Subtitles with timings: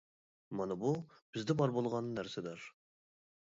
[0.61, 0.93] مانا بۇ
[1.35, 2.67] بىزدە بار بولغان نەرسىلەر.